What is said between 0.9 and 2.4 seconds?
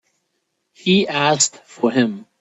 asked for him.